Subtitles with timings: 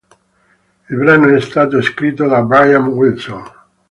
[0.89, 3.43] Il brano è stato scritto da Brian Wilson.